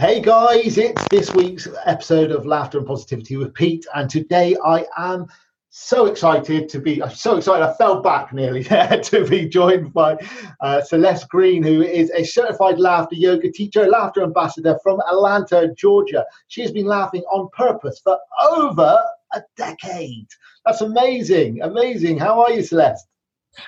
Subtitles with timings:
[0.00, 4.86] Hey guys, it's this week's episode of Laughter and Positivity with Pete, and today I
[4.96, 5.26] am
[5.68, 9.92] so excited to be I'm so excited I fell back nearly there to be joined
[9.92, 10.16] by
[10.62, 16.24] uh, Celeste Greene who is a certified laughter yoga teacher laughter ambassador from Atlanta Georgia.
[16.48, 18.98] She has been laughing on purpose for over
[19.34, 20.28] a decade.
[20.64, 22.16] That's amazing amazing.
[22.16, 23.06] How are you Celeste?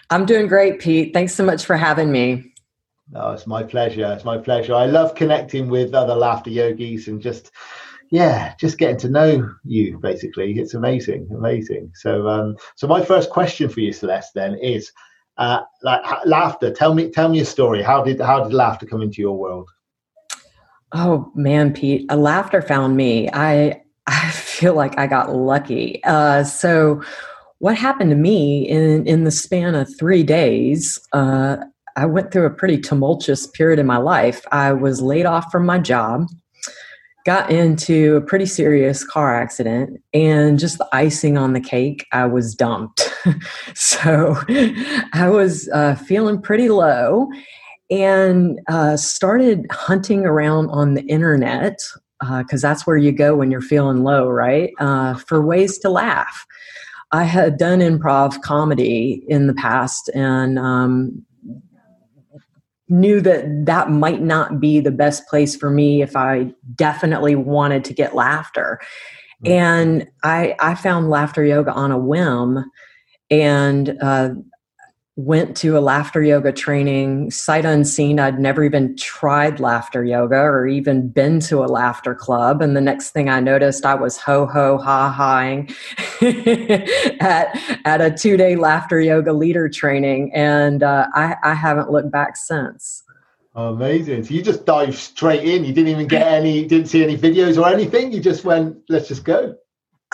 [0.09, 1.13] I'm doing great Pete.
[1.13, 2.52] Thanks so much for having me
[3.15, 4.11] Oh, it's my pleasure.
[4.13, 4.75] It's my pleasure.
[4.75, 7.51] I love connecting with other laughter yogis and just
[8.11, 10.53] yeah, just getting to know you basically.
[10.59, 11.93] It's amazing, amazing.
[11.95, 14.93] So, um, so my first question for you, Celeste, then is,
[15.39, 16.71] uh, like laughter.
[16.71, 17.83] Tell me, tell me a story.
[17.83, 19.71] How did how did laughter come into your world?
[20.93, 23.31] Oh man, Pete, a laughter found me.
[23.33, 26.03] I I feel like I got lucky.
[26.05, 27.03] Uh, so,
[27.59, 31.01] what happened to me in in the span of three days?
[31.13, 31.57] Uh,
[31.97, 34.45] I went through a pretty tumultuous period in my life.
[34.53, 36.27] I was laid off from my job
[37.25, 42.25] got into a pretty serious car accident and just the icing on the cake i
[42.27, 43.09] was dumped.
[43.75, 44.37] So
[45.13, 47.29] i was uh, feeling pretty low
[47.91, 51.79] and uh, started hunting around on the internet
[52.21, 54.71] because uh, that's where you go when you're feeling low right?
[54.81, 56.47] Uh, for ways to laugh.
[57.11, 61.25] I had done improv comedy in the past and um,
[62.93, 67.85] knew that that might not be the best place for me if I definitely wanted
[67.87, 68.81] to get laughter.
[69.43, 69.53] Mm-hmm.
[69.53, 72.71] And I, I found laughter yoga on a whim
[73.31, 74.31] and uh,
[75.17, 78.19] went to a laughter yoga training sight unseen.
[78.19, 82.63] I'd never even tried laughter yoga or even been to a laughter club.
[82.63, 85.71] And the next thing i noticed i was ho ho ha haing
[87.21, 87.49] at
[87.85, 90.33] at a two day laughter yoga leader training.
[90.33, 93.03] And uh, I, I haven't looked back since.
[93.55, 94.25] Amazing.
[94.25, 95.67] So you just dived straight in.
[95.67, 98.13] You didn't even get any didn't see any videos or anything.
[98.13, 99.57] You just went let's just go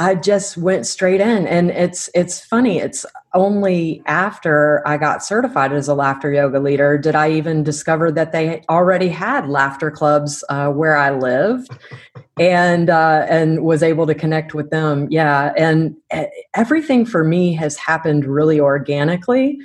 [0.00, 3.04] I just went straight in and it's it's funny it's
[3.34, 8.30] only after I got certified as a laughter yoga leader did I even discover that
[8.30, 11.70] they already had laughter clubs uh, where I lived
[12.38, 17.52] and uh, and was able to connect with them yeah and eh, everything for me
[17.54, 19.58] has happened really organically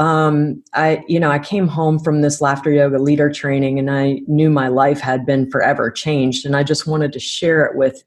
[0.00, 4.22] um, I, you know, I came home from this laughter yoga leader training and I
[4.26, 6.46] knew my life had been forever changed.
[6.46, 8.02] And I just wanted to share it with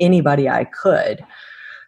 [0.00, 1.24] anybody I could.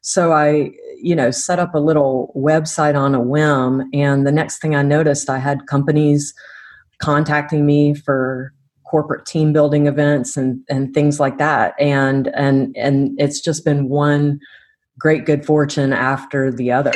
[0.02, 0.70] So I,
[1.02, 3.88] you know, set up a little website on a whim.
[3.92, 6.32] And the next thing I noticed, I had companies
[7.02, 8.52] contacting me for
[8.84, 11.74] corporate team building events and, and things like that.
[11.78, 14.40] And, and, and it's just been one
[15.00, 16.92] great good fortune after the other.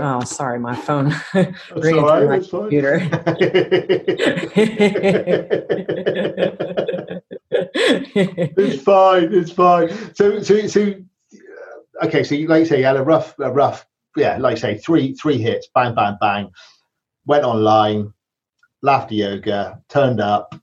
[0.00, 1.14] Oh, sorry, my phone
[1.76, 2.96] ringing right, my computer.
[7.50, 9.34] it's fine.
[9.34, 9.90] It's fine.
[10.14, 10.94] So, so, so,
[12.02, 12.24] okay.
[12.24, 13.86] So, you, like you say, you had a rough, a rough,
[14.16, 16.50] yeah, like I say, three, three hits, bang, bang, bang.
[17.26, 18.12] Went online,
[18.80, 20.54] laughter yoga, turned up,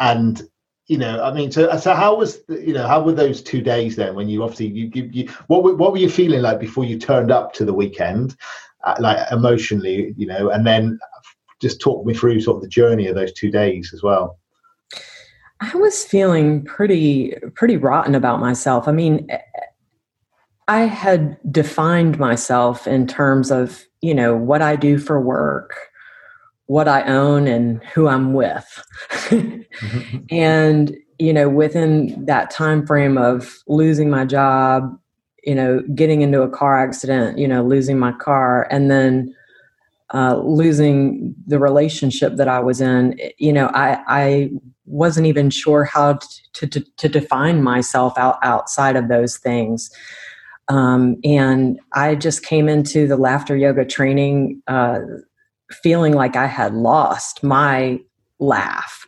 [0.00, 0.42] and
[0.86, 3.96] you know, I mean, so so how was you know how were those two days
[3.96, 6.98] then when you obviously you, you, you what what were you feeling like before you
[6.98, 8.36] turned up to the weekend,
[8.84, 10.98] uh, like emotionally, you know, and then
[11.60, 14.38] just talk me through sort of the journey of those two days as well.
[15.60, 18.86] I was feeling pretty pretty rotten about myself.
[18.86, 19.28] I mean,
[20.68, 25.74] I had defined myself in terms of you know what I do for work
[26.66, 28.82] what I own and who I'm with.
[30.30, 34.98] and you know, within that time frame of losing my job,
[35.44, 39.34] you know, getting into a car accident, you know, losing my car, and then
[40.12, 44.50] uh, losing the relationship that I was in, you know, I, I
[44.84, 46.18] wasn't even sure how
[46.54, 49.90] to, to, to define myself out, outside of those things.
[50.68, 55.00] Um, and I just came into the laughter yoga training uh,
[55.70, 58.00] feeling like I had lost my
[58.38, 59.06] laugh.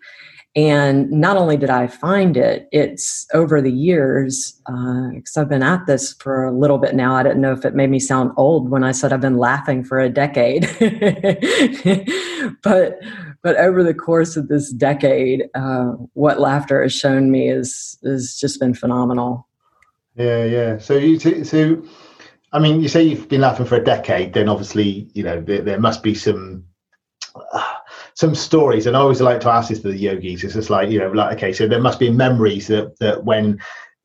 [0.56, 5.62] And not only did I find it, it's over the years, because uh, I've been
[5.62, 7.14] at this for a little bit now.
[7.14, 9.84] I didn't know if it made me sound old when I said I've been laughing
[9.84, 10.62] for a decade.
[12.64, 12.98] but
[13.42, 18.36] but over the course of this decade, uh, what laughter has shown me is is
[18.40, 19.46] just been phenomenal.
[20.16, 20.78] Yeah, yeah.
[20.78, 21.80] So you so,
[22.52, 24.32] I mean, you say you've been laughing for a decade.
[24.32, 26.64] Then obviously, you know, there, there must be some.
[27.34, 27.64] Uh,
[28.14, 30.42] some stories, and I always like to ask this to the yogis.
[30.42, 33.60] It's just like you know, like okay, so there must be memories that that when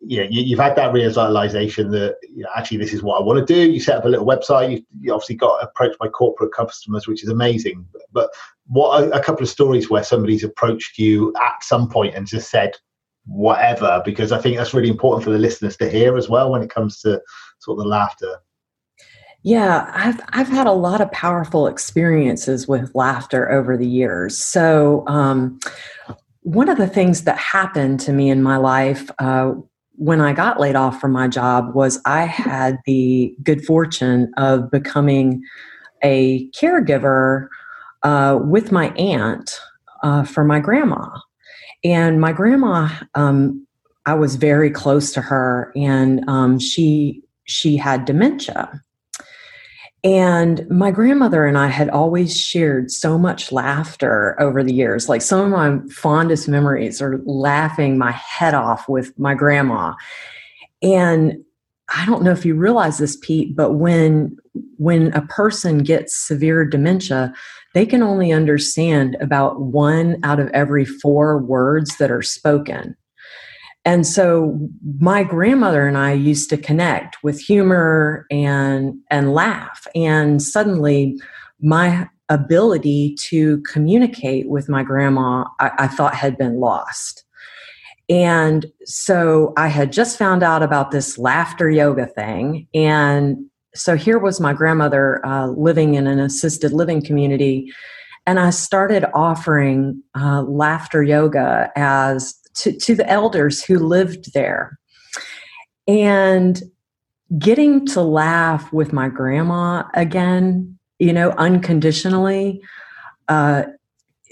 [0.05, 3.23] you know, you, have had that realization that you know, actually this is what I
[3.23, 3.71] want to do.
[3.71, 4.71] You set up a little website.
[4.71, 7.85] You, you obviously got approached by corporate customers, which is amazing.
[8.11, 8.29] But
[8.67, 12.51] what a, a couple of stories where somebody's approached you at some point and just
[12.51, 12.75] said
[13.25, 16.61] whatever, because I think that's really important for the listeners to hear as well when
[16.61, 17.21] it comes to
[17.63, 18.37] sort of the laughter.
[19.43, 24.37] Yeah, I've I've had a lot of powerful experiences with laughter over the years.
[24.37, 25.59] So um,
[26.41, 29.53] one of the things that happened to me in my life uh,
[29.95, 34.71] when I got laid off from my job was I had the good fortune of
[34.71, 35.43] becoming
[36.03, 37.47] a caregiver
[38.01, 39.59] uh, with my aunt
[40.03, 41.19] uh, for my grandma.
[41.83, 43.67] And my grandma, um,
[44.05, 48.81] I was very close to her, and um, she she had dementia.
[50.03, 55.07] And my grandmother and I had always shared so much laughter over the years.
[55.07, 59.93] Like some of my fondest memories are laughing my head off with my grandma.
[60.81, 61.37] And
[61.95, 64.37] I don't know if you realize this, Pete, but when
[64.77, 67.33] when a person gets severe dementia,
[67.73, 72.95] they can only understand about one out of every four words that are spoken.
[73.85, 74.57] And so
[74.99, 79.87] my grandmother and I used to connect with humor and and laugh.
[79.93, 81.19] And suddenly
[81.61, 87.25] my ability to communicate with my grandma I, I thought had been lost.
[88.09, 92.67] And so I had just found out about this laughter yoga thing.
[92.73, 93.45] And
[93.75, 97.71] so here was my grandmother uh, living in an assisted living community.
[98.25, 104.79] And I started offering uh, laughter yoga as to, to the elders who lived there.
[105.87, 106.61] And
[107.37, 112.61] getting to laugh with my grandma again, you know, unconditionally,
[113.27, 113.63] uh,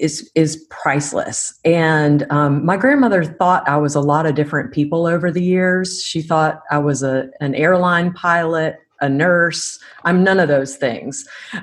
[0.02, 1.54] is is priceless.
[1.64, 6.04] And um, my grandmother thought I was a lot of different people over the years.
[6.04, 9.80] She thought I was a an airline pilot, a nurse.
[10.04, 11.28] I'm none of those things.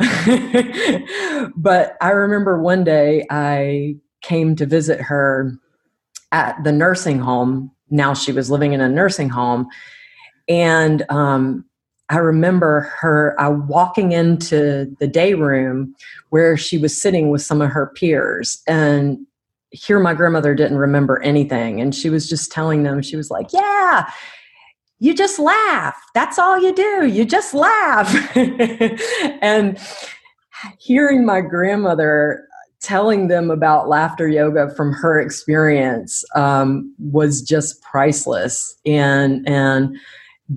[1.56, 5.58] but I remember one day I came to visit her
[6.32, 7.70] at the nursing home.
[7.90, 9.69] Now she was living in a nursing home.
[10.48, 11.64] And um,
[12.10, 15.94] I remember her uh, walking into the day room
[16.30, 18.62] where she was sitting with some of her peers.
[18.66, 19.19] And
[19.70, 21.80] here, my grandmother didn't remember anything.
[21.80, 24.10] And she was just telling them, she was like, Yeah,
[24.98, 25.96] you just laugh.
[26.14, 27.06] That's all you do.
[27.06, 28.36] You just laugh.
[29.42, 29.78] and
[30.78, 32.48] hearing my grandmother
[32.88, 38.75] telling them about laughter yoga from her experience um, was just priceless.
[38.87, 39.96] And and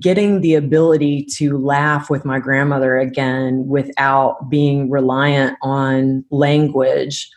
[0.00, 7.30] getting the ability to laugh with my grandmother again without being reliant on language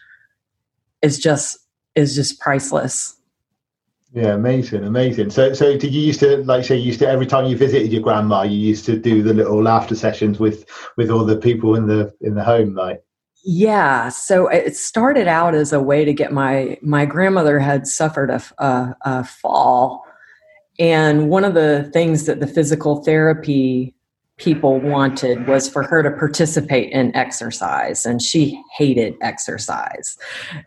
[1.01, 1.57] is just
[1.95, 3.17] is just priceless.
[4.13, 5.29] Yeah amazing amazing.
[5.29, 7.91] So so did you used to like say you used to every time you visited
[7.91, 10.65] your grandma you used to do the little laughter sessions with
[10.95, 13.04] with all the people in the in the home like
[13.47, 18.31] yeah, so it started out as a way to get my my grandmother had suffered
[18.31, 20.03] a, a, a fall,
[20.79, 23.93] and one of the things that the physical therapy
[24.37, 30.17] people wanted was for her to participate in exercise, and she hated exercise,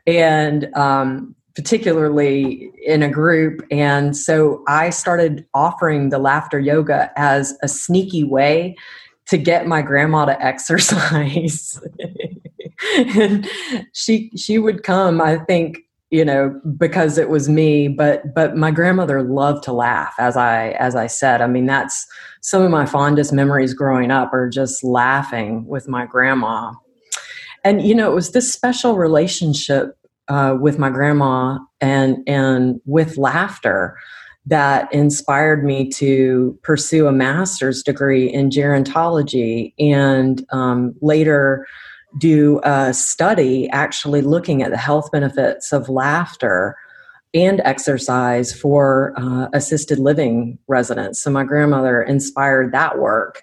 [0.06, 3.60] and um, particularly in a group.
[3.72, 8.76] And so I started offering the laughter yoga as a sneaky way
[9.26, 11.80] to get my grandma to exercise.
[12.96, 13.48] And
[13.92, 15.78] she she would come i think
[16.10, 20.70] you know because it was me but but my grandmother loved to laugh as i
[20.70, 21.40] as i said.
[21.40, 22.06] I mean that's
[22.40, 26.72] some of my fondest memories growing up are just laughing with my grandma.
[27.64, 33.18] And you know it was this special relationship uh, with my grandma and and with
[33.18, 33.98] laughter
[34.46, 41.66] that inspired me to pursue a master's degree in gerontology and um, later
[42.16, 46.76] do a study actually looking at the health benefits of laughter
[47.34, 51.20] and exercise for uh, assisted living residents.
[51.20, 53.42] So my grandmother inspired that work,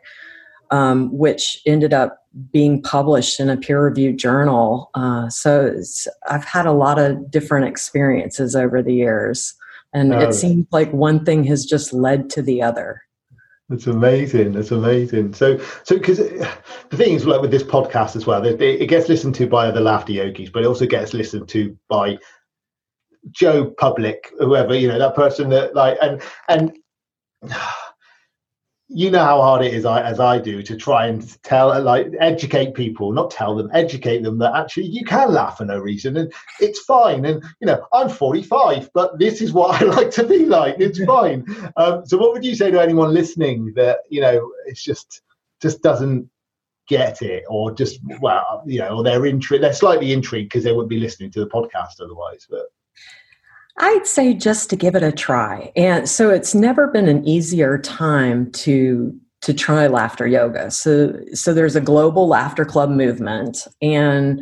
[0.72, 4.90] um, which ended up being published in a peer-reviewed journal.
[4.96, 5.80] Uh, so
[6.28, 9.54] I've had a lot of different experiences over the years,
[9.94, 13.05] and it seems like one thing has just led to the other.
[13.70, 14.52] That's amazing.
[14.52, 15.34] That's amazing.
[15.34, 16.18] So, so because
[16.90, 19.68] the thing is, like with this podcast as well, it, it, gets listened to by
[19.68, 22.18] other laughter yogis, but it also gets listened to by
[23.32, 26.78] Joe Public, whoever you know, that person that like, and and
[28.88, 32.08] you know how hard it is I, as I do to try and tell like
[32.20, 36.18] educate people not tell them educate them that actually you can laugh for no reason
[36.18, 37.26] and it's fine.
[37.26, 40.76] And you know I'm 45 but this is what I like to be like.
[40.80, 41.46] It's fine.
[41.78, 45.22] Um, so what would you say to anyone listening that you know it's just
[45.62, 46.30] just doesn't
[46.88, 50.72] get it or just well you know or they're intrigued they're slightly intrigued because they
[50.72, 52.68] wouldn't be listening to the podcast otherwise but
[53.78, 55.72] I'd say just to give it a try.
[55.76, 60.72] And so it's never been an easier time to to try laughter yoga.
[60.72, 64.40] So so there's a global laughter club movement and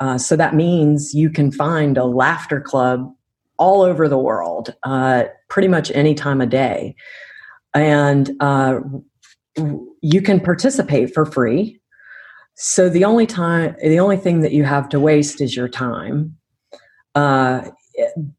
[0.00, 3.12] uh, so that means you can find a laughter club
[3.58, 6.96] all over the world, uh, pretty much any time of day.
[7.74, 8.80] And uh,
[10.00, 11.80] you can participate for free.
[12.56, 16.36] So the only time, the only thing that you have to waste is your time.
[17.14, 17.70] Uh,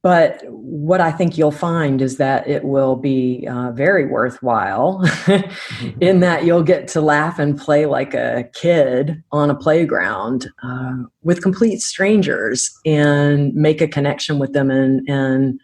[0.02, 6.02] but what I think you'll find is that it will be uh, very worthwhile mm-hmm.
[6.02, 10.96] in that you'll get to laugh and play like a kid on a playground uh,
[11.24, 15.60] with complete strangers and make a connection with them and, and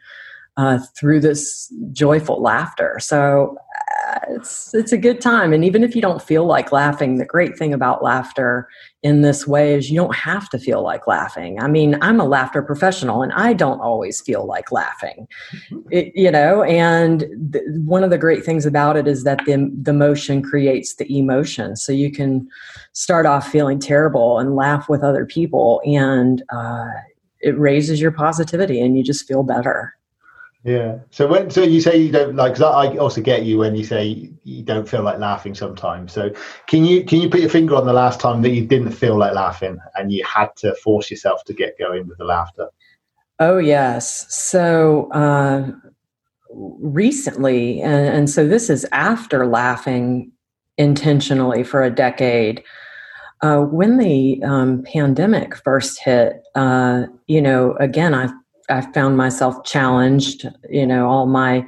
[0.58, 2.98] uh, through this joyful laughter.
[3.02, 3.58] So
[4.30, 7.58] it's it's a good time, and even if you don't feel like laughing, the great
[7.58, 8.68] thing about laughter
[9.04, 11.60] in this way is you don't have to feel like laughing.
[11.60, 15.28] I mean, I'm a laughter professional, and I don't always feel like laughing,
[15.90, 16.64] it, you know.
[16.64, 20.96] And th- one of the great things about it is that the the motion creates
[20.96, 22.48] the emotion, so you can
[22.94, 26.88] start off feeling terrible and laugh with other people, and uh,
[27.40, 29.96] it raises your positivity, and you just feel better.
[30.64, 31.00] Yeah.
[31.10, 33.84] So when so you say you don't like, because I also get you when you
[33.84, 36.14] say you don't feel like laughing sometimes.
[36.14, 36.32] So
[36.68, 39.18] can you can you put your finger on the last time that you didn't feel
[39.18, 42.68] like laughing and you had to force yourself to get going with the laughter?
[43.40, 44.32] Oh yes.
[44.34, 45.72] So uh,
[46.52, 50.32] recently, and, and so this is after laughing
[50.78, 52.64] intentionally for a decade.
[53.42, 58.30] Uh, when the um, pandemic first hit, uh, you know, again, I
[58.72, 60.48] I found myself challenged.
[60.70, 61.66] You know, all my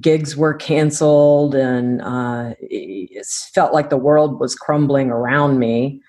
[0.00, 6.00] gigs were canceled, and uh, it felt like the world was crumbling around me.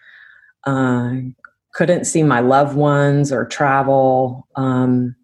[0.65, 1.15] Uh,
[1.74, 5.15] couldn't see my loved ones or travel, um,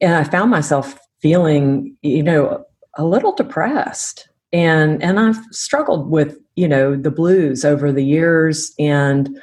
[0.00, 2.64] and I found myself feeling, you know,
[2.96, 4.28] a little depressed.
[4.52, 9.38] And and I've struggled with you know the blues over the years and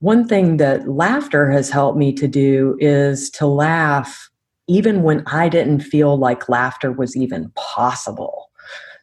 [0.00, 4.28] one thing that laughter has helped me to do is to laugh
[4.68, 8.50] even when I didn't feel like laughter was even possible.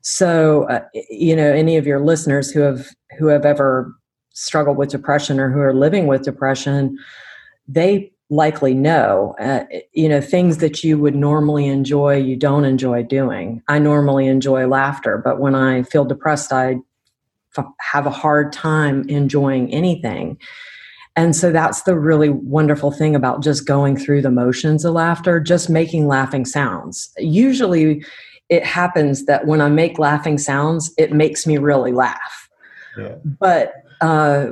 [0.04, 2.88] So, uh, you know, any of your listeners who have
[3.18, 3.94] who have ever
[4.34, 6.98] struggled with depression or who are living with depression,
[7.68, 13.04] they likely know uh, you know things that you would normally enjoy you don't enjoy
[13.04, 16.78] doing i normally enjoy laughter but when i feel depressed I
[17.56, 20.40] f- have a hard time enjoying anything
[21.16, 25.40] and so that's the really wonderful thing about just going through the motions of laughter,
[25.40, 27.10] just making laughing sounds.
[27.18, 28.04] Usually
[28.50, 32.50] it happens that when I make laughing sounds, it makes me really laugh.
[32.98, 33.16] Yeah.
[33.40, 34.48] But uh,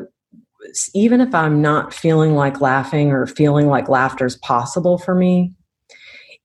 [0.94, 5.54] even if I'm not feeling like laughing or feeling like laughter is possible for me,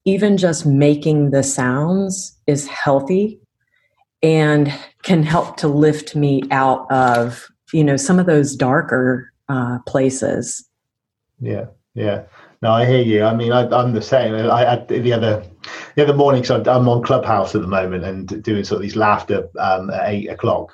[0.05, 3.39] even just making the sounds is healthy
[4.21, 4.73] and
[5.03, 10.65] can help to lift me out of you know some of those darker uh, places.
[11.39, 11.65] Yeah,
[11.95, 12.23] yeah.
[12.61, 13.23] No, I hear you.
[13.23, 14.33] I mean, I, am the same.
[14.35, 15.43] I, I the other
[15.95, 18.97] the other morning, so I'm on Clubhouse at the moment and doing sort of these
[18.97, 20.73] laughter um, at eight o'clock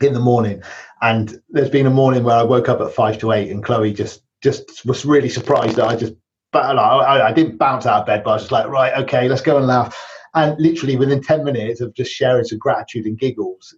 [0.00, 0.62] in the morning.
[1.02, 3.92] And there's been a morning where I woke up at five to eight, and Chloe
[3.92, 6.14] just just was really surprised that I just,
[6.52, 9.28] but I, I didn't bounce out of bed, but I was just like, right, okay,
[9.28, 9.96] let's go and laugh.
[10.34, 13.74] And literally within ten minutes of just sharing some gratitude and giggles,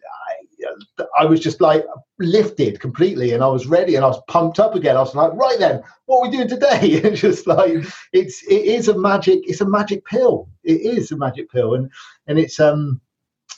[1.19, 1.85] I was just like
[2.19, 4.97] lifted completely and I was ready and I was pumped up again.
[4.97, 6.81] I was like, right then, what are we doing today?
[6.83, 10.49] it's just like it's it is a magic, it's a magic pill.
[10.65, 11.75] It is a magic pill.
[11.75, 11.91] And
[12.27, 13.01] and it's um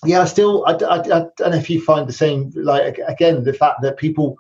[0.05, 3.45] yeah, I still I, I, I don't know if you find the same like again,
[3.45, 4.39] the fact that people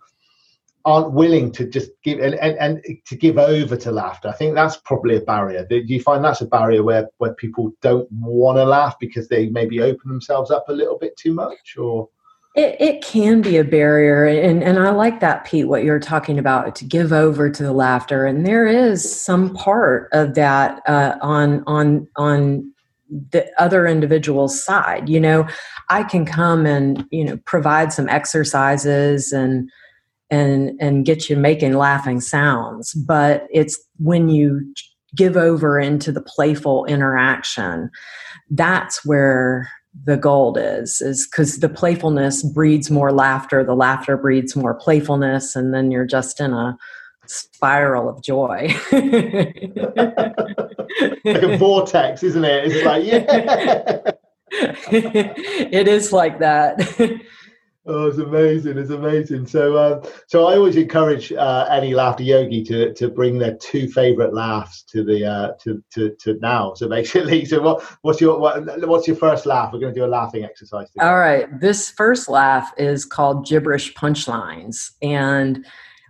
[0.84, 4.28] aren't willing to just give and, and, and to give over to laughter.
[4.28, 5.66] I think that's probably a barrier.
[5.68, 9.48] Do you find that's a barrier where where people don't want to laugh because they
[9.48, 12.08] maybe open themselves up a little bit too much or
[12.58, 14.24] it, it can be a barrier.
[14.24, 17.72] And, and I like that, Pete, what you're talking about to give over to the
[17.72, 18.26] laughter.
[18.26, 22.72] And there is some part of that uh, on, on, on
[23.30, 25.08] the other individual's side.
[25.08, 25.46] You know,
[25.88, 29.70] I can come and, you know, provide some exercises and,
[30.28, 32.92] and, and get you making laughing sounds.
[32.92, 34.74] But it's when you
[35.14, 37.88] give over into the playful interaction,
[38.50, 39.70] that's where
[40.04, 45.56] the gold is is because the playfulness breeds more laughter the laughter breeds more playfulness
[45.56, 46.76] and then you're just in a
[47.28, 48.74] spiral of joy.
[51.24, 52.72] Like a vortex isn't it?
[52.72, 54.00] It's like yeah.
[54.90, 56.80] It is like that
[57.87, 58.76] Oh, it's amazing!
[58.76, 59.47] It's amazing.
[59.47, 63.88] So, um, so I always encourage uh, any laughter yogi to to bring their two
[63.88, 66.75] favorite laughs to the uh, to, to to now.
[66.75, 69.73] So basically, so what what's your what, what's your first laugh?
[69.73, 70.90] We're going to do a laughing exercise.
[70.90, 71.08] Together.
[71.08, 75.64] All right, this first laugh is called gibberish punchlines, and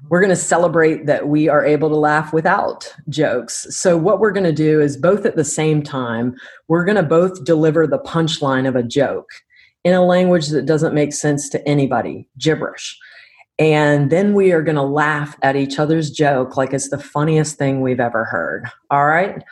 [0.08, 3.66] we're going to celebrate that we are able to laugh without jokes.
[3.70, 6.34] So, what we're going to do is both at the same time,
[6.66, 9.28] we're going to both deliver the punchline of a joke
[9.84, 12.98] in a language that doesn't make sense to anybody, gibberish.
[13.58, 17.56] And then we are going to laugh at each other's joke like it's the funniest
[17.56, 18.70] thing we've ever heard.
[18.90, 19.42] All right?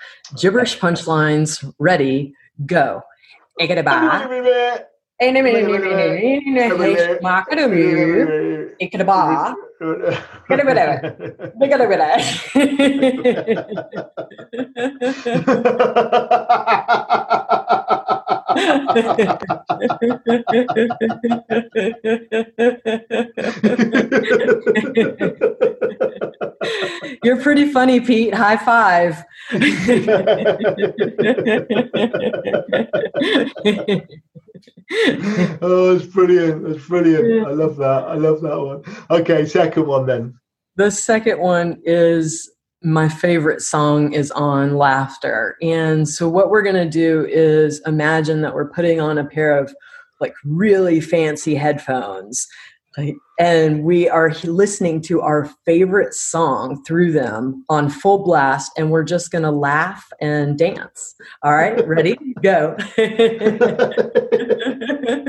[0.41, 2.35] Gibberish punchlines, ready,
[2.67, 3.03] go.
[27.23, 28.35] You're pretty funny, Pete.
[28.35, 29.23] High five.
[35.61, 36.67] oh, it's brilliant.
[36.67, 37.47] It's brilliant.
[37.47, 38.05] I love that.
[38.09, 38.83] I love that one.
[39.11, 40.35] Okay, second one then.
[40.77, 42.51] The second one is
[42.87, 45.57] my favorite song is on laughter.
[45.61, 49.59] And so, what we're going to do is imagine that we're putting on a pair
[49.59, 49.75] of
[50.21, 52.47] like really fancy headphones.
[53.39, 59.03] and we are listening to our favorite song through them on full blast, and we're
[59.03, 61.17] just going to laugh and dance.
[61.43, 62.17] All right, ready?
[62.41, 62.77] Go.
[65.07, 65.27] and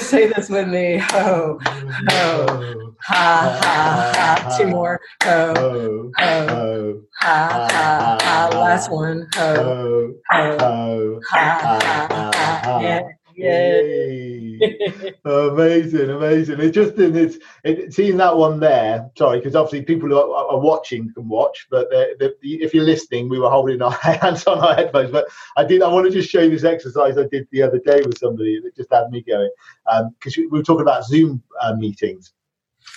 [0.00, 0.98] say this with me.
[0.98, 4.56] Ho, ho, ha, ha, ha.
[4.58, 5.00] Two more.
[5.24, 8.48] Ho, ho, ha, ha, ha.
[8.52, 9.26] Last one.
[9.36, 12.80] Ho, ho, ha, ha, ha.
[12.80, 13.02] Yeah.
[13.36, 14.58] Yay!
[15.24, 16.60] amazing, amazing.
[16.60, 19.10] It's just in it's it, seeing that one there.
[19.16, 22.84] Sorry, because obviously people who are, are, watching can watch, but they're, they're, if you're
[22.84, 25.10] listening, we were holding our hands on our headphones.
[25.10, 25.82] But I did.
[25.82, 28.60] I want to just show you this exercise I did the other day with somebody
[28.60, 29.50] that just had me going
[29.86, 32.32] because um, we were talking about Zoom uh, meetings,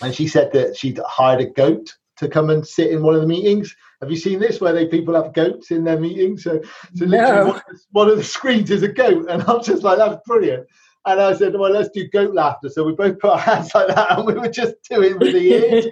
[0.02, 3.22] and she said that she'd hired a goat to come and sit in one of
[3.22, 3.76] the meetings.
[4.02, 6.44] Have you seen this where they people have goats in their meetings?
[6.44, 6.62] So,
[6.96, 7.62] so literally no.
[7.92, 10.68] one, of the screens is a goat, and I'm just like, that's brilliant.
[11.06, 12.70] And I said, well, let's do goat laughter.
[12.70, 15.40] So we both put our hands like that, and we were just doing with the
[15.40, 15.86] ears.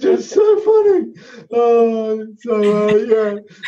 [0.00, 1.12] just so funny.
[1.52, 2.94] Oh, so uh,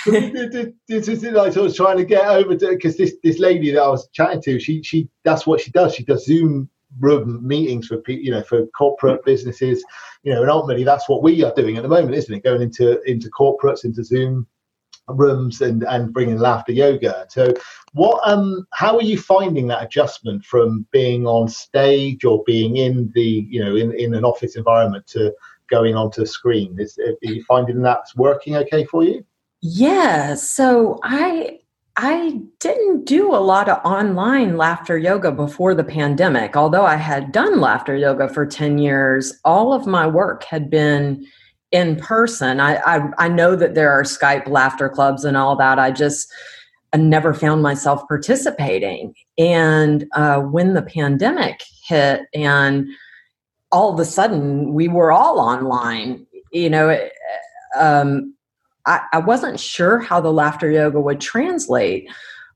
[0.06, 0.64] yeah.
[0.88, 3.82] This is like I was trying to get over to because this this lady that
[3.82, 5.94] I was chatting to, she she that's what she does.
[5.94, 6.68] She does Zoom
[7.00, 9.84] meetings for people, you know for corporate businesses
[10.22, 12.44] you know and ultimately that's what we are doing at the moment isn't it?
[12.44, 14.46] Going into into corporates into zoom
[15.08, 17.26] rooms and and bringing laughter yoga.
[17.28, 17.52] So
[17.92, 23.10] what um how are you finding that adjustment from being on stage or being in
[23.14, 25.34] the you know in in an office environment to
[25.68, 26.78] going onto a screen?
[26.78, 29.24] Is are you finding that's working okay for you?
[29.60, 31.58] Yeah so i
[31.96, 36.56] I didn't do a lot of online laughter yoga before the pandemic.
[36.56, 41.26] Although I had done laughter yoga for 10 years, all of my work had been
[41.70, 42.60] in person.
[42.60, 45.78] I, I, I know that there are Skype laughter clubs and all that.
[45.78, 46.32] I just
[46.92, 49.14] I never found myself participating.
[49.38, 52.88] And uh, when the pandemic hit, and
[53.70, 56.98] all of a sudden we were all online, you know,
[57.78, 58.34] um,
[58.86, 62.08] I, I wasn't sure how the laughter yoga would translate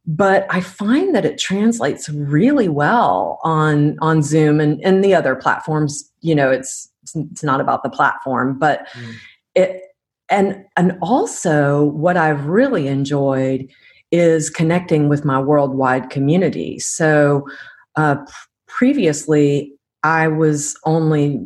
[0.06, 5.34] but I find that it translates really well on on Zoom and, and the other
[5.34, 6.10] platforms.
[6.20, 9.14] You know, it's it's not about the platform, but mm.
[9.54, 9.82] it
[10.30, 13.68] and and also what I've really enjoyed
[14.12, 16.78] is connecting with my worldwide community.
[16.78, 17.46] So
[17.96, 18.16] uh,
[18.68, 19.72] previously,
[20.04, 21.44] I was only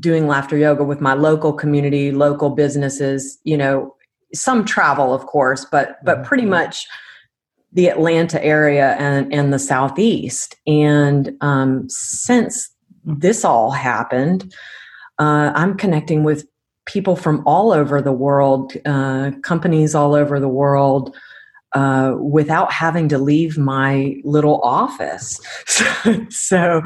[0.00, 3.38] doing laughter yoga with my local community, local businesses.
[3.44, 3.94] You know,
[4.34, 6.26] some travel, of course, but but mm-hmm.
[6.26, 6.86] pretty much
[7.72, 10.56] the Atlanta area and, and the Southeast.
[10.66, 12.68] And um, since
[13.04, 14.52] this all happened,
[15.20, 16.46] uh, I'm connecting with
[16.86, 21.14] people from all over the world, uh, companies all over the world,
[21.72, 25.40] uh, without having to leave my little office.
[25.66, 26.82] so, so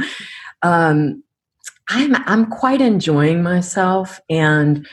[0.62, 1.22] um,
[1.88, 4.86] I'm I'm quite enjoying myself, and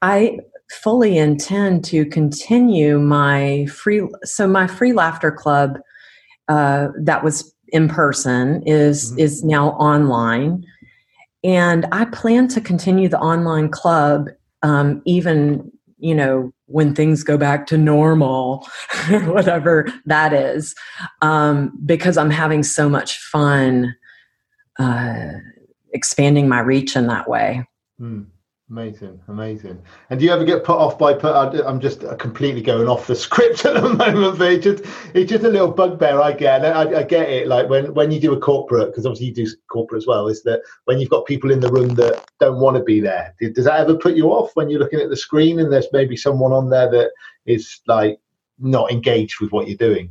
[0.00, 0.38] I
[0.70, 4.06] fully intend to continue my free.
[4.22, 5.78] So my free laughter club
[6.48, 9.20] uh, that was in person is mm-hmm.
[9.20, 10.64] is now online,
[11.42, 14.28] and I plan to continue the online club
[14.64, 18.66] um, even you know when things go back to normal
[19.26, 20.74] whatever that is
[21.22, 23.94] um, because i'm having so much fun
[24.78, 25.28] uh,
[25.92, 27.64] expanding my reach in that way
[28.00, 28.26] mm.
[28.70, 29.82] Amazing, amazing.
[30.08, 31.34] And do you ever get put off by put?
[31.34, 35.44] I'm just completely going off the script at the moment, but it's just it's just
[35.44, 36.64] a little bugbear I get.
[36.64, 37.46] I, I get it.
[37.46, 40.42] Like when when you do a corporate, because obviously you do corporate as well, is
[40.44, 43.34] that when you've got people in the room that don't want to be there.
[43.38, 46.16] Does that ever put you off when you're looking at the screen and there's maybe
[46.16, 47.10] someone on there that
[47.44, 48.18] is like
[48.58, 50.10] not engaged with what you're doing?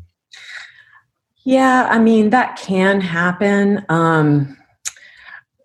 [1.43, 3.83] Yeah, I mean that can happen.
[3.89, 4.57] Um,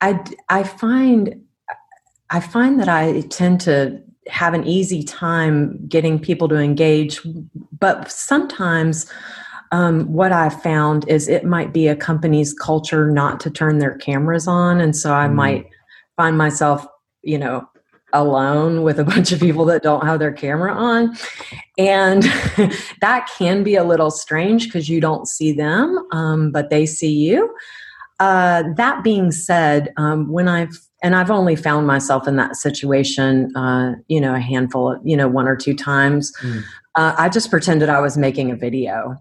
[0.01, 1.45] I I find
[2.31, 7.21] I find that I tend to have an easy time getting people to engage,
[7.79, 9.11] but sometimes
[9.73, 13.97] um, what I've found is it might be a company's culture not to turn their
[13.97, 14.81] cameras on.
[14.81, 15.35] And so I mm.
[15.35, 15.67] might
[16.17, 16.87] find myself,
[17.23, 17.69] you know,
[18.13, 21.15] alone with a bunch of people that don't have their camera on.
[21.77, 22.23] And
[23.01, 27.13] that can be a little strange because you don't see them, um, but they see
[27.13, 27.55] you.
[28.19, 33.55] Uh, that being said, um, when I've and I've only found myself in that situation,
[33.57, 36.33] uh, you know, a handful of, you know, one or two times.
[36.43, 36.65] Mm.
[36.95, 39.17] Uh, I just pretended I was making a video,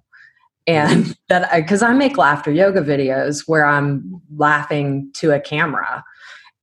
[0.66, 6.04] and that because I, I make laughter yoga videos where I'm laughing to a camera,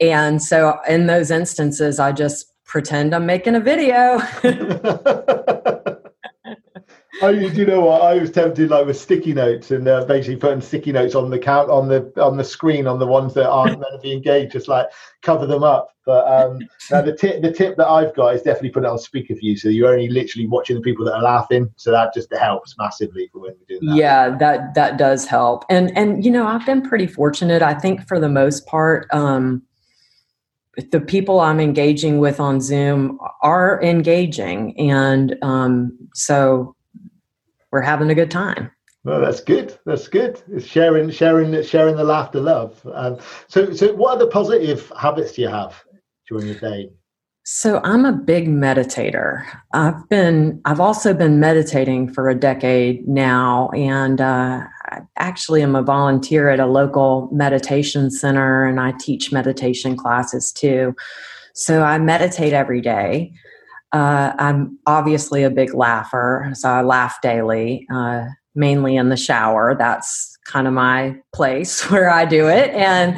[0.01, 4.21] and so in those instances, I just pretend I'm making a video.
[7.23, 8.03] I, you know what?
[8.03, 11.39] I was tempted like with sticky notes and uh, basically putting sticky notes on the
[11.39, 14.53] count on the on the screen on the ones that aren't meant to be engaged,
[14.53, 14.87] just like
[15.23, 15.89] cover them up.
[16.05, 18.99] But um, now the tip the tip that I've got is definitely put it on
[18.99, 21.73] speaker view, so you're only literally watching the people that are laughing.
[21.77, 23.97] So that just helps massively for when we do that.
[23.97, 25.65] Yeah, that that does help.
[25.71, 27.63] And and you know I've been pretty fortunate.
[27.63, 29.07] I think for the most part.
[29.13, 29.63] Um,
[30.91, 36.75] the people I'm engaging with on Zoom are engaging, and um, so
[37.75, 38.71] we're having a good time.
[39.03, 39.77] Well, that's good.
[39.85, 40.41] That's good.
[40.53, 42.81] It's sharing, sharing, sharing the laughter, love.
[42.95, 45.83] Um, so, so what other positive habits do you have
[46.29, 46.91] during the day?
[47.43, 49.45] So I'm a big meditator.
[49.73, 55.75] I've been, I've also been meditating for a decade now, and uh, I actually am
[55.75, 60.95] a volunteer at a local meditation center, and I teach meditation classes too.
[61.55, 63.33] So I meditate every day.
[63.95, 68.25] Uh, I'm obviously a big laugher, so I laugh daily, uh,
[68.57, 69.77] mainly in the shower.
[69.79, 73.17] That's kind of my place where I do it, and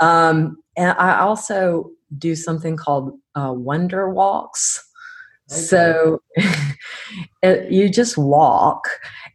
[0.00, 4.86] um, and I also do something called uh, wonder walks.
[5.50, 5.60] Okay.
[5.62, 6.20] So
[7.42, 8.88] it, you just walk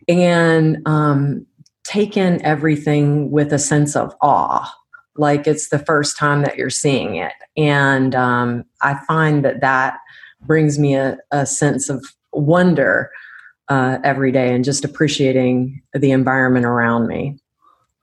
[0.07, 1.47] and um,
[1.83, 4.71] take in everything with a sense of awe
[5.17, 9.97] like it's the first time that you're seeing it and um, i find that that
[10.41, 13.11] brings me a, a sense of wonder
[13.69, 17.37] uh, every day and just appreciating the environment around me.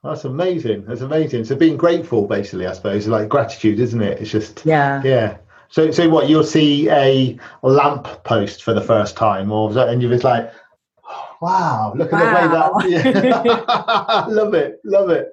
[0.03, 0.85] That's amazing.
[0.85, 1.45] That's amazing.
[1.45, 4.19] So being grateful, basically, I suppose, like gratitude, isn't it?
[4.19, 5.37] It's just yeah, yeah.
[5.69, 10.11] So, so what you'll see a lamp post for the first time, or and you're
[10.11, 10.51] just like,
[11.41, 12.73] wow, look at wow.
[12.77, 13.23] the way that.
[13.23, 14.25] Yeah.
[14.29, 15.29] love it, love it.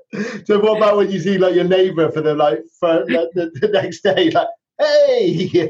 [0.47, 3.69] So, what about when you see like your neighbour for the like for the, the
[3.69, 4.47] next day, like,
[4.81, 5.69] hey!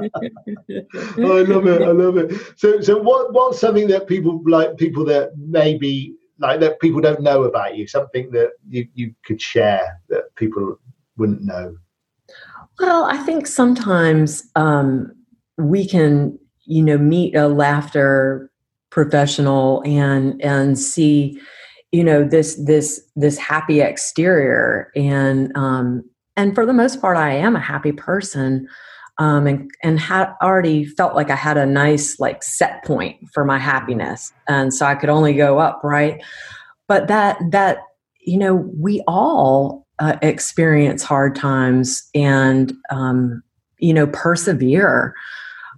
[0.00, 2.32] I love it I love it.
[2.56, 7.20] So so what what's something that people like people that maybe like that people don't
[7.20, 10.78] know about you something that you, you could share that people
[11.16, 11.76] wouldn't know?
[12.78, 15.12] Well I think sometimes um,
[15.56, 18.50] we can you know meet a laughter
[18.90, 21.40] professional and and see
[21.92, 26.04] you know this this this happy exterior and um
[26.38, 28.66] and for the most part i am a happy person
[29.18, 33.44] um, and and had already felt like i had a nice like set point for
[33.44, 36.22] my happiness and so i could only go up right?
[36.86, 37.78] But that that
[38.20, 43.42] you know we all uh, experience hard times and um,
[43.78, 45.14] you know persevere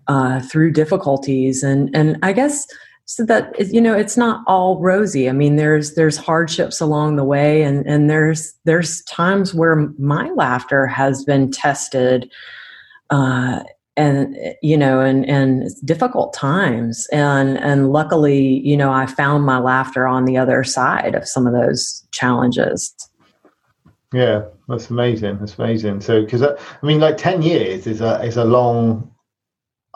[0.06, 2.66] uh, through difficulties and and i guess
[3.10, 5.28] so that you know it's not all rosy.
[5.28, 10.30] I mean there's there's hardships along the way and and there's there's times where my
[10.36, 12.30] laughter has been tested
[13.10, 13.64] uh,
[13.96, 17.08] and you know and and difficult times.
[17.10, 21.48] And and luckily you know i found my laughter on the other side of some
[21.48, 22.94] of those challenges.
[24.14, 25.38] Yeah that's amazing.
[25.40, 26.00] That's amazing.
[26.00, 29.10] So because uh, i mean like 10 years is a is a long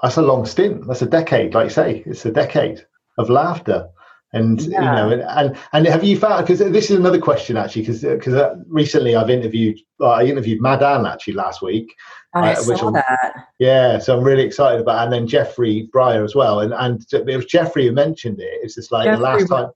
[0.02, 0.88] that's a long stint.
[0.88, 2.02] That's a decade like you say.
[2.06, 2.84] It's a decade
[3.18, 3.88] of laughter
[4.32, 4.80] and yeah.
[4.80, 8.00] you know and, and and have you found because this is another question actually because
[8.00, 11.94] because uh, recently i've interviewed uh, i interviewed Madan actually last week
[12.34, 13.46] I uh, saw that.
[13.60, 17.36] Yeah, so I'm really excited about, and then Jeffrey Briar as well, and and it
[17.36, 18.58] was Jeffrey who mentioned it.
[18.62, 19.70] It's just like Jeffrey, the last time.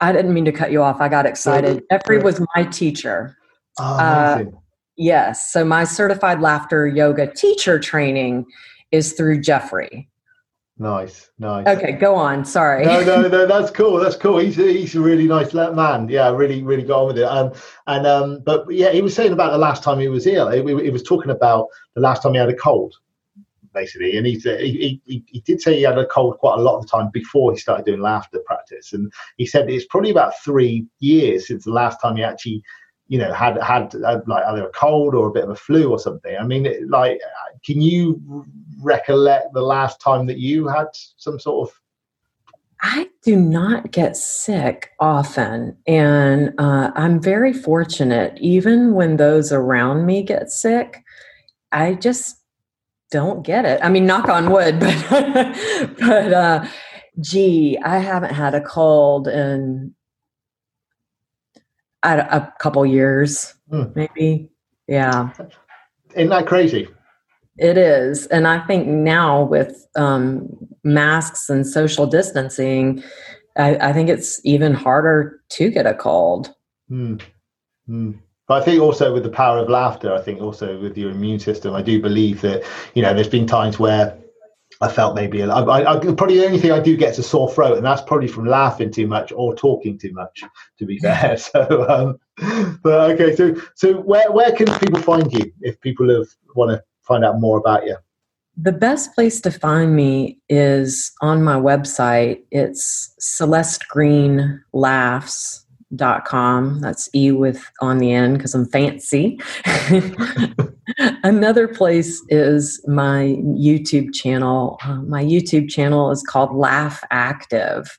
[0.00, 1.00] I didn't mean to cut you off.
[1.00, 1.84] I got excited.
[1.90, 3.36] Jeffrey was my teacher.
[3.78, 4.44] Oh, uh,
[4.96, 8.46] yes, so my certified laughter yoga teacher training
[8.90, 10.08] is through Jeffrey.
[10.76, 11.66] Nice, nice.
[11.68, 12.44] Okay, go on.
[12.44, 12.84] Sorry.
[12.84, 13.46] No, no, no.
[13.46, 14.00] That's cool.
[14.00, 14.38] That's cool.
[14.38, 16.08] He's a, he's a really nice man.
[16.08, 17.24] Yeah, really, really got on with it.
[17.24, 17.52] Um,
[17.86, 20.50] and um, but yeah, he was saying about the last time he was ill.
[20.50, 22.92] He, he was talking about the last time he had a cold,
[23.72, 24.16] basically.
[24.16, 26.82] And he, he he he did say he had a cold quite a lot of
[26.82, 28.92] the time before he started doing laughter practice.
[28.92, 32.64] And he said it's probably about three years since the last time he actually
[33.08, 35.98] you know had had, like either a cold or a bit of a flu or
[35.98, 37.20] something i mean like
[37.64, 38.46] can you
[38.82, 40.86] recollect the last time that you had
[41.16, 41.74] some sort of
[42.86, 48.36] I do not get sick often, and uh, I'm very fortunate.
[48.38, 51.02] Even when those around me get sick,
[51.72, 52.36] I just
[53.10, 53.80] don't get it.
[53.82, 55.56] I mean, knock on wood, but
[55.98, 56.66] but uh,
[57.20, 59.94] gee, I haven't had a cold in
[62.04, 63.94] a, a couple years, mm.
[63.96, 64.50] maybe.
[64.86, 65.30] Yeah,
[66.14, 66.88] isn't that crazy?
[67.56, 68.26] It is.
[68.26, 70.48] And I think now with um,
[70.82, 73.02] masks and social distancing,
[73.56, 76.52] I, I, think it's even harder to get a cold.
[76.90, 77.22] Mm.
[77.88, 78.18] Mm.
[78.48, 81.38] But I think also with the power of laughter, I think also with your immune
[81.38, 82.64] system, I do believe that,
[82.94, 84.18] you know, there's been times where
[84.84, 87.50] I felt maybe I, I, probably the only thing I do get is a sore
[87.50, 90.44] throat, and that's probably from laughing too much or talking too much.
[90.78, 95.50] To be fair, so um, but okay, so so where where can people find you
[95.62, 97.96] if people have want to find out more about you?
[98.56, 102.42] The best place to find me is on my website.
[102.52, 103.14] It's
[105.96, 106.80] celestegreenelaughs.com.
[106.80, 109.40] That's E with on the end because I'm fancy.
[111.22, 114.78] Another place is my YouTube channel.
[114.84, 117.98] Uh, my YouTube channel is called Laugh Active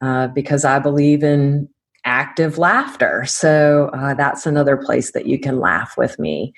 [0.00, 1.68] uh, because I believe in
[2.04, 3.24] active laughter.
[3.26, 6.52] So uh, that's another place that you can laugh with me.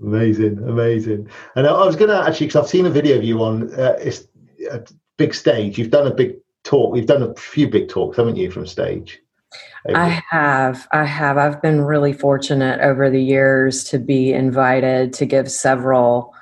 [0.00, 1.28] Amazing, amazing.
[1.56, 3.96] And I was going to actually, because I've seen a video of you on uh,
[4.00, 4.28] it's
[4.70, 4.84] a
[5.16, 5.76] big stage.
[5.76, 6.96] You've done a big talk.
[6.96, 9.20] You've done a few big talks, haven't you, from stage?
[9.94, 10.86] I have.
[10.92, 11.38] I have.
[11.38, 16.34] I've been really fortunate over the years to be invited to give several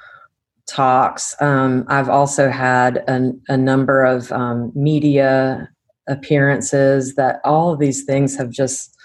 [0.67, 1.35] talks.
[1.41, 5.69] Um, I've also had an, a number of um, media
[6.09, 8.97] appearances that all of these things have just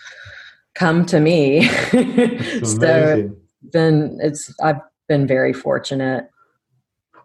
[0.74, 1.68] come to me.
[2.64, 3.32] so
[3.72, 6.30] been it's I've been very fortunate.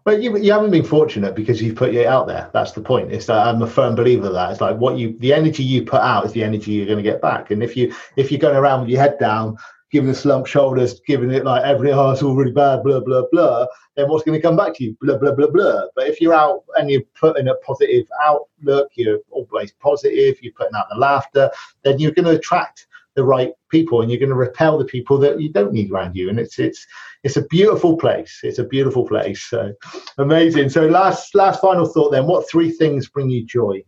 [0.07, 2.49] But you, you haven't been fortunate because you've put it out there.
[2.53, 3.13] That's the point.
[3.13, 6.01] It's that I'm a firm believer that it's like what you, the energy you put
[6.01, 7.51] out is the energy you're going to get back.
[7.51, 9.59] And if you, if you're going around with your head down,
[9.91, 13.25] giving the slump shoulders, giving it like every oh it's all really bad, blah blah
[13.33, 13.67] blah,
[13.97, 14.97] then what's going to come back to you?
[15.01, 15.87] Blah blah blah blah.
[15.97, 20.77] But if you're out and you're putting a positive outlook, you're always positive, you're putting
[20.77, 21.51] out the laughter,
[21.83, 25.19] then you're going to attract the right people and you're going to repel the people
[25.19, 26.87] that you don't need around you and it's it's
[27.25, 28.41] it's a beautiful place.
[28.45, 29.73] It's a beautiful place so
[30.19, 30.69] amazing.
[30.69, 33.83] So last last final thought then what three things bring you joy?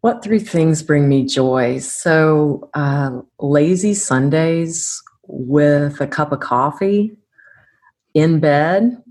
[0.00, 1.78] What three things bring me joy?
[1.78, 7.16] So uh, lazy sundays with a cup of coffee
[8.14, 9.02] in bed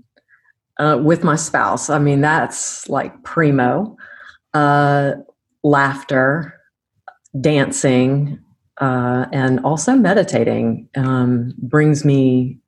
[0.78, 1.90] uh, with my spouse.
[1.90, 3.96] I mean that's like primo.
[4.54, 5.12] Uh,
[5.62, 6.54] laughter
[7.40, 8.38] dancing
[8.80, 12.58] uh, and also meditating um, brings me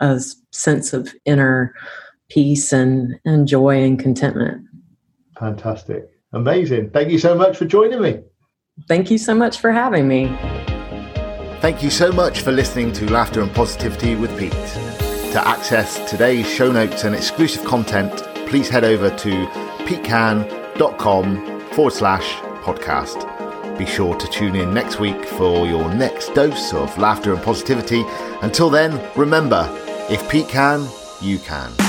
[0.00, 1.74] a sense of inner
[2.28, 4.66] peace and, and joy and contentment.
[5.38, 6.10] Fantastic.
[6.32, 6.90] Amazing.
[6.90, 8.20] Thank you so much for joining me.
[8.88, 10.36] Thank you so much for having me.
[11.60, 14.52] Thank you so much for listening to Laughter and Positivity with Pete.
[14.52, 18.12] To access today's show notes and exclusive content,
[18.48, 19.46] please head over to
[19.86, 23.33] petecan.com forward slash podcast.
[23.78, 28.04] Be sure to tune in next week for your next dose of laughter and positivity.
[28.40, 29.68] Until then, remember
[30.08, 30.86] if Pete can,
[31.20, 31.83] you can.